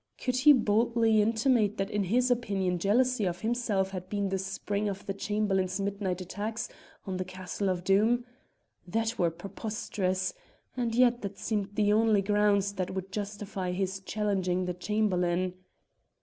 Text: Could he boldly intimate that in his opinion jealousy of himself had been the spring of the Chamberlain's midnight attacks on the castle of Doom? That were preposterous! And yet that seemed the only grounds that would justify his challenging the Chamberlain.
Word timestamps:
Could 0.17 0.35
he 0.37 0.51
boldly 0.51 1.21
intimate 1.21 1.77
that 1.77 1.91
in 1.91 2.05
his 2.05 2.31
opinion 2.31 2.79
jealousy 2.79 3.25
of 3.25 3.41
himself 3.41 3.91
had 3.91 4.09
been 4.09 4.29
the 4.29 4.39
spring 4.39 4.89
of 4.89 5.05
the 5.05 5.13
Chamberlain's 5.13 5.79
midnight 5.79 6.21
attacks 6.21 6.69
on 7.05 7.17
the 7.17 7.23
castle 7.23 7.69
of 7.69 7.83
Doom? 7.83 8.25
That 8.87 9.19
were 9.19 9.29
preposterous! 9.29 10.33
And 10.75 10.95
yet 10.95 11.21
that 11.21 11.37
seemed 11.37 11.75
the 11.75 11.93
only 11.93 12.23
grounds 12.23 12.73
that 12.73 12.95
would 12.95 13.11
justify 13.11 13.73
his 13.73 13.99
challenging 13.99 14.65
the 14.65 14.73
Chamberlain. 14.73 15.53